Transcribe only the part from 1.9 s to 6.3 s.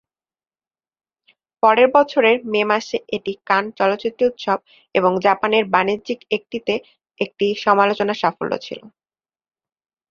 বছরের মে মাসে এটি কান চলচ্চিত্র উৎসব এবং জাপানের বাণিজ্যিক